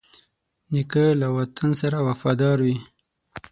نیکه 0.73 1.05
له 1.21 1.27
وطن 1.37 1.69
سره 1.81 1.97
وفادار 2.07 2.57
وي. 2.65 2.77